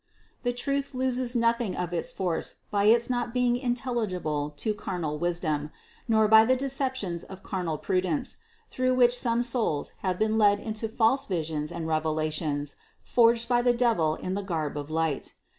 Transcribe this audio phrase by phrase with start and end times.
[0.43, 0.43] 620.
[0.49, 5.69] The truth loses nothing of its force by its not being intelligible to carnal wisdom:
[6.07, 8.37] nor by the deceptions of carnal prudence,
[8.71, 13.73] through which some souls have been led into false visions and revelations forged by the
[13.73, 15.35] devil in the garb of light.